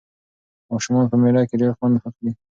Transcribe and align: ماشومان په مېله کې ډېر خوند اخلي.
ماشومان 0.71 1.05
په 1.11 1.15
مېله 1.21 1.41
کې 1.49 1.55
ډېر 1.61 1.71
خوند 1.77 1.95
اخلي. 2.07 2.31